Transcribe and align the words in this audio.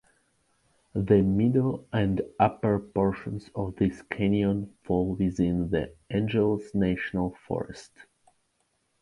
The 0.95 1.21
middle 1.21 1.87
and 1.93 2.23
upper 2.39 2.79
portions 2.79 3.51
of 3.53 3.75
this 3.75 4.01
canyon 4.01 4.73
fall 4.83 5.13
within 5.15 5.69
the 5.69 5.93
Angeles 6.09 6.73
National 6.73 7.35
Forest. 7.47 7.91